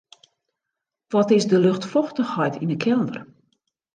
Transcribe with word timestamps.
Wat 1.13 1.31
is 1.35 1.47
de 1.47 1.57
luchtfochtichheid 1.65 2.55
yn 2.63 2.71
'e 2.73 2.79
kelder? 2.85 3.23